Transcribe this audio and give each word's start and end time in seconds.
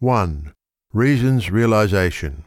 1. 0.00 0.52
Reason's 0.92 1.50
Realisation. 1.50 2.44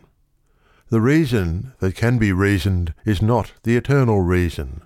The 0.90 1.02
reason 1.02 1.74
that 1.80 1.96
can 1.96 2.20
be 2.20 2.32
reasoned 2.32 2.94
is 3.06 3.24
not 3.24 3.54
the 3.64 3.76
eternal 3.76 4.22
reason. 4.22 4.84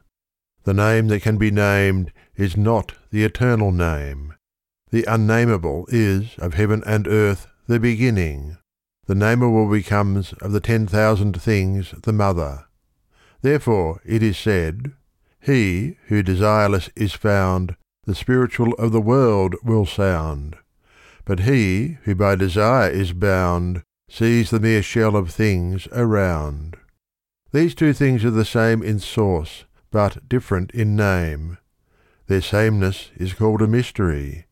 The 0.63 0.73
name 0.73 1.10
that 1.10 1.21
can 1.21 1.38
be 1.38 1.52
named 1.52 2.13
is 2.38 2.55
not 2.55 2.94
the 3.12 3.26
eternal 3.26 3.73
name. 3.73 4.36
The 4.91 5.04
unnameable 5.04 5.88
is 5.89 6.36
of 6.38 6.54
heaven 6.54 6.81
and 6.86 7.05
earth 7.05 7.47
the 7.68 7.81
beginning. 7.81 8.58
The 9.08 9.16
nameable 9.16 9.70
becomes 9.70 10.32
of 10.40 10.54
the 10.54 10.62
ten 10.62 10.88
thousand 10.88 11.42
things 11.42 11.94
the 12.04 12.14
mother. 12.14 12.68
Therefore 13.42 14.00
it 14.06 14.24
is 14.24 14.38
said, 14.38 14.94
He 15.42 15.98
who 16.08 16.23
desireless 16.23 16.90
is 16.95 17.12
found, 17.12 17.76
the 18.05 18.16
spiritual 18.16 18.73
of 18.76 18.94
the 18.94 19.02
world 19.02 19.55
will 19.66 19.86
sound. 19.86 20.55
But 21.26 21.41
he 21.41 21.98
who 22.03 22.16
by 22.16 22.35
desire 22.35 22.89
is 22.89 23.13
bound 23.13 23.84
sees 24.09 24.49
the 24.49 24.59
mere 24.59 24.84
shell 24.84 25.16
of 25.16 25.31
things 25.31 25.88
around. 25.91 26.75
These 27.52 27.75
two 27.75 27.93
things 27.93 28.25
are 28.25 28.31
the 28.31 28.45
same 28.45 28.84
in 28.84 28.99
source, 28.99 29.65
but 29.91 30.27
different 30.27 30.71
in 30.71 30.95
name. 30.95 31.57
Their 32.27 32.41
sameness 32.41 33.12
is 33.15 33.34
called 33.34 33.62
a 33.62 33.67
mystery. 33.67 34.45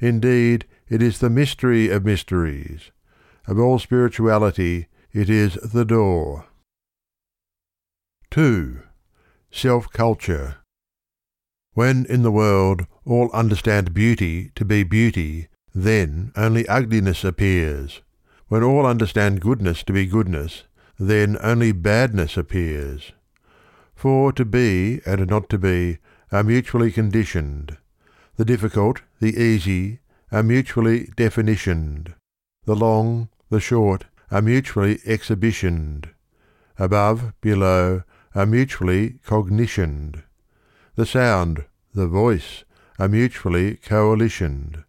Indeed, 0.00 0.66
it 0.88 1.02
is 1.02 1.18
the 1.18 1.30
mystery 1.30 1.90
of 1.90 2.04
mysteries. 2.04 2.90
Of 3.46 3.58
all 3.58 3.78
spirituality, 3.78 4.86
it 5.12 5.28
is 5.30 5.54
the 5.54 5.84
door. 5.84 6.46
2. 8.30 8.82
Self 9.50 9.90
culture. 9.90 10.56
When 11.72 12.06
in 12.06 12.22
the 12.22 12.32
world 12.32 12.86
all 13.04 13.30
understand 13.32 13.94
beauty 13.94 14.50
to 14.54 14.64
be 14.64 14.82
beauty, 14.82 15.48
then 15.84 16.32
only 16.34 16.66
ugliness 16.66 17.22
appears. 17.22 18.02
When 18.48 18.64
all 18.64 18.84
understand 18.84 19.40
goodness 19.40 19.84
to 19.84 19.92
be 19.92 20.06
goodness, 20.06 20.64
then 20.98 21.38
only 21.40 21.70
badness 21.70 22.36
appears. 22.36 23.12
For 23.94 24.32
to 24.32 24.44
be 24.44 25.00
and 25.06 25.24
not 25.28 25.48
to 25.50 25.58
be 25.58 25.98
are 26.32 26.42
mutually 26.42 26.90
conditioned. 26.90 27.76
The 28.36 28.44
difficult, 28.44 29.02
the 29.20 29.36
easy, 29.36 30.00
are 30.32 30.42
mutually 30.42 31.06
definitioned. 31.16 32.14
The 32.64 32.74
long, 32.74 33.28
the 33.48 33.60
short, 33.60 34.06
are 34.30 34.42
mutually 34.42 34.98
exhibitioned. 35.06 36.08
Above, 36.78 37.32
below, 37.40 38.02
are 38.34 38.46
mutually 38.46 39.20
cognitioned. 39.26 40.22
The 40.96 41.06
sound, 41.06 41.64
the 41.94 42.08
voice, 42.08 42.64
are 42.98 43.08
mutually 43.08 43.76
coalitioned. 43.76 44.84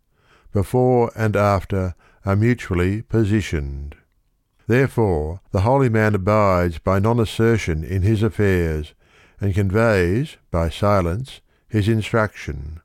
Before 0.51 1.11
and 1.15 1.35
after 1.35 1.95
are 2.25 2.35
mutually 2.35 3.01
positioned. 3.03 3.95
Therefore 4.67 5.41
the 5.51 5.61
holy 5.61 5.89
man 5.89 6.15
abides 6.15 6.79
by 6.79 6.99
non 6.99 7.19
assertion 7.19 7.83
in 7.83 8.01
his 8.01 8.23
affairs, 8.23 8.93
and 9.41 9.55
conveys 9.55 10.37
by 10.51 10.69
silence 10.69 11.41
his 11.67 11.87
instruction. 11.87 12.81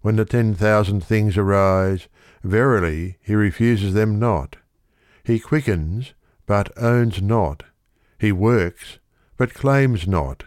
When 0.00 0.16
the 0.16 0.24
ten 0.24 0.54
thousand 0.54 1.04
things 1.04 1.36
arise, 1.36 2.08
verily 2.42 3.18
he 3.20 3.34
refuses 3.34 3.94
them 3.94 4.18
not. 4.18 4.56
He 5.24 5.38
quickens, 5.38 6.14
but 6.46 6.72
owns 6.76 7.22
not. 7.22 7.62
He 8.18 8.32
works, 8.32 8.98
but 9.36 9.54
claims 9.54 10.06
not. 10.06 10.44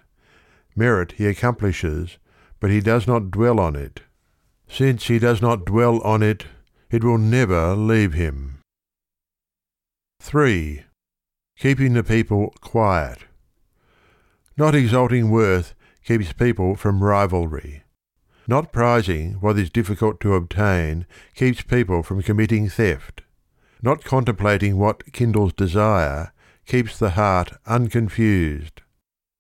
Merit 0.76 1.14
he 1.14 1.28
accomplishes, 1.28 2.18
but 2.60 2.70
he 2.70 2.82
does 2.82 3.08
not 3.08 3.32
dwell 3.32 3.60
on 3.60 3.76
it. 3.76 4.02
Since 4.68 5.08
he 5.08 5.20
does 5.20 5.42
not 5.42 5.66
dwell 5.66 6.02
on 6.02 6.22
it, 6.24 6.46
it 6.90 7.04
will 7.04 7.18
never 7.18 7.76
leave 7.76 8.14
him. 8.14 8.60
3. 10.20 10.84
Keeping 11.58 11.94
the 11.94 12.04
people 12.04 12.54
quiet. 12.62 13.20
Not 14.58 14.76
exalting 14.76 15.30
worth 15.30 15.76
keeps 16.04 16.34
people 16.34 16.76
from 16.76 17.04
rivalry. 17.04 17.84
Not 18.48 18.72
prizing 18.72 19.34
what 19.42 19.58
is 19.58 19.70
difficult 19.70 20.20
to 20.22 20.36
obtain 20.36 21.06
keeps 21.36 21.62
people 21.62 22.04
from 22.04 22.22
committing 22.22 22.70
theft. 22.70 23.22
Not 23.82 24.04
contemplating 24.04 24.78
what 24.78 25.12
kindles 25.14 25.54
desire 25.54 26.32
keeps 26.66 26.98
the 26.98 27.12
heart 27.12 27.54
unconfused. 27.66 28.82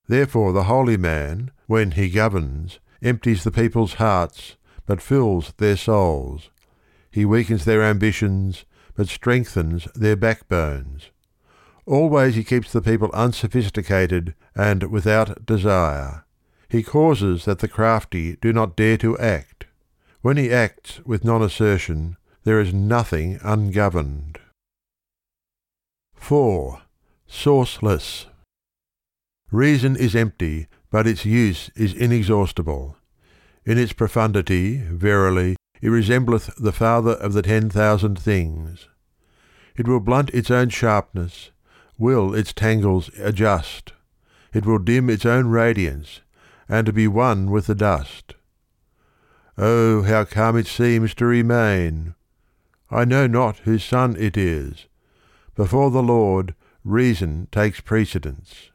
Therefore 0.07 0.53
the 0.53 0.63
holy 0.63 0.97
man, 0.97 1.51
when 1.67 1.91
he 1.91 2.09
governs, 2.09 2.79
empties 3.01 3.43
the 3.43 3.51
people's 3.51 3.95
hearts, 3.95 4.55
but 4.85 5.01
fills 5.01 5.53
their 5.57 5.77
souls. 5.77 6.49
He 7.11 7.25
weakens 7.25 7.65
their 7.65 7.83
ambitions, 7.83 8.65
but 8.95 9.07
strengthens 9.07 9.87
their 9.95 10.15
backbones. 10.15 11.11
Always 11.85 12.35
he 12.35 12.43
keeps 12.43 12.71
the 12.71 12.81
people 12.81 13.11
unsophisticated 13.13 14.33
and 14.55 14.91
without 14.91 15.45
desire. 15.45 16.25
He 16.67 16.81
causes 16.81 17.45
that 17.45 17.59
the 17.59 17.67
crafty 17.67 18.37
do 18.41 18.51
not 18.51 18.75
dare 18.75 18.97
to 18.97 19.17
act. 19.17 19.65
When 20.21 20.37
he 20.37 20.51
acts 20.51 20.99
with 21.05 21.23
non 21.23 21.43
assertion, 21.43 22.17
there 22.43 22.59
is 22.59 22.73
nothing 22.73 23.39
ungoverned. 23.43 24.39
4. 26.15 26.81
Sourceless. 27.29 28.25
Reason 29.51 29.95
is 29.95 30.15
empty, 30.15 30.67
but 30.89 31.05
its 31.05 31.23
use 31.25 31.69
is 31.75 31.93
inexhaustible. 31.93 32.97
In 33.65 33.79
its 33.79 33.93
profundity, 33.93 34.77
verily, 34.77 35.55
it 35.81 35.89
resembleth 35.89 36.55
the 36.55 36.71
father 36.71 37.13
of 37.13 37.33
the 37.33 37.41
ten 37.41 37.69
thousand 37.69 38.19
things. 38.19 38.87
It 39.75 39.87
will 39.87 39.99
blunt 39.99 40.29
its 40.29 40.51
own 40.51 40.69
sharpness, 40.69 41.49
will 41.97 42.35
its 42.35 42.53
tangles 42.53 43.09
adjust. 43.17 43.93
It 44.53 44.65
will 44.65 44.77
dim 44.77 45.09
its 45.09 45.25
own 45.25 45.47
radiance, 45.47 46.21
and 46.69 46.93
be 46.93 47.07
one 47.07 47.49
with 47.49 47.65
the 47.65 47.75
dust. 47.75 48.35
Oh, 49.57 50.03
how 50.03 50.25
calm 50.25 50.57
it 50.57 50.67
seems 50.67 51.15
to 51.15 51.25
remain! 51.25 52.13
I 52.91 53.03
know 53.03 53.25
not 53.25 53.57
whose 53.59 53.83
son 53.83 54.15
it 54.17 54.37
is. 54.37 54.85
Before 55.55 55.89
the 55.89 56.03
Lord, 56.03 56.53
reason 56.83 57.47
takes 57.51 57.81
precedence. 57.81 58.69